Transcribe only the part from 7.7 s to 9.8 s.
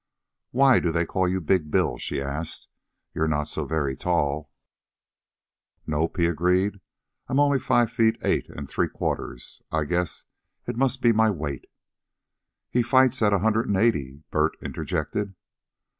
feet eight an' three quarters.